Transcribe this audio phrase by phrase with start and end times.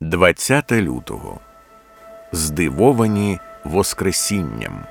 [0.00, 1.40] 20 лютого.
[2.32, 4.84] Здивовані Воскресінням.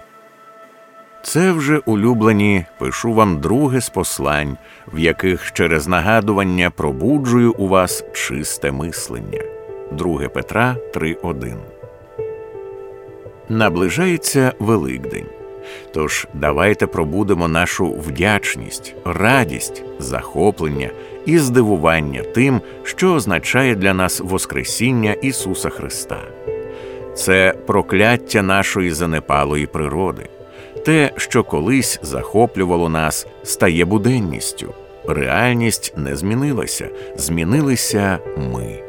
[1.24, 4.58] Це вже улюблені пишу вам друге з послань,
[4.94, 9.42] в яких через нагадування пробуджую у вас чисте мислення.
[9.92, 11.58] 2 Петра 3.1.
[13.50, 15.37] Наближається Великдень.
[15.94, 20.90] Тож давайте пробудемо нашу вдячність, радість, захоплення
[21.26, 26.20] і здивування тим, що означає для нас Воскресіння Ісуса Христа.
[27.16, 30.30] Це прокляття нашої занепалої природи,
[30.86, 34.74] те, що колись захоплювало нас, стає буденністю.
[35.08, 38.84] Реальність не змінилася, змінилися ми.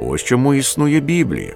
[0.00, 1.54] Ось чому існує Біблія.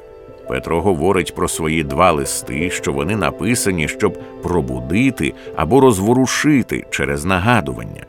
[0.48, 8.06] Петро говорить про свої два листи, що вони написані, щоб пробудити або розворушити через нагадування.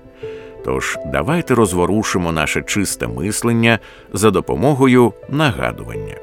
[0.65, 3.79] Тож давайте розворушимо наше чисте мислення
[4.13, 6.15] за допомогою нагадування.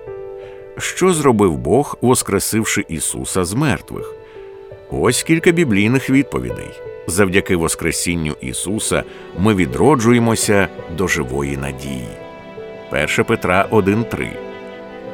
[0.79, 4.15] Що зробив Бог, воскресивши Ісуса з мертвих?
[4.91, 6.71] Ось кілька біблійних відповідей.
[7.07, 9.03] Завдяки Воскресінню Ісуса
[9.39, 12.09] ми відроджуємося до живої надії.
[12.93, 14.54] 1 Петра 1.3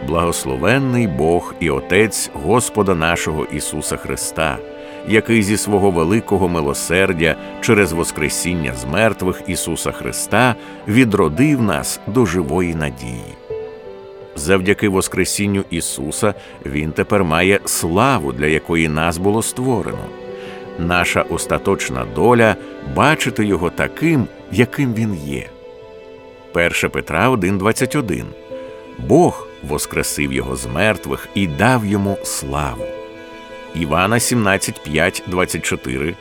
[0.06, 4.58] Благословенний Бог і Отець Господа нашого Ісуса Христа,
[5.08, 10.54] який зі свого великого милосердя через Воскресіння з мертвих Ісуса Христа
[10.88, 13.34] відродив нас до живої надії.
[14.36, 16.34] Завдяки Воскресінню Ісуса
[16.66, 20.04] Він тепер має славу, для якої нас було створено.
[20.78, 22.56] Наша остаточна доля
[22.94, 25.46] бачити Його таким, яким Він є.
[26.54, 28.24] 1 Петра 1,21
[28.98, 32.84] Бог воскресив його з мертвих і дав йому славу.
[33.74, 36.14] Івана 17, 5, 24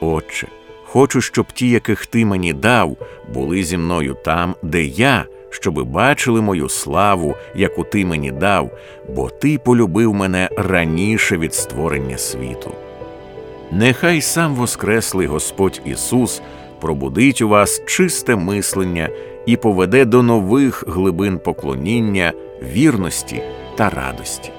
[0.00, 0.46] Отче,
[0.84, 2.96] хочу, щоб ті, яких ти мені дав,
[3.34, 8.70] були зі мною там, де я, щоби бачили мою славу, яку ти мені дав,
[9.08, 12.72] бо ти полюбив мене раніше від створення світу.
[13.70, 16.42] Нехай сам Воскреслий Господь Ісус
[16.80, 19.08] пробудить у вас чисте мислення
[19.46, 22.32] і поведе до нових глибин поклоніння,
[22.62, 23.42] вірності
[23.76, 24.52] та радості.